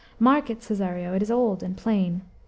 Mark 0.17 0.49
it, 0.49 0.61
Cesario, 0.63 1.13
it 1.13 1.21
is 1.21 1.29
old 1.29 1.61
and 1.61 1.77
plain. 1.77 2.23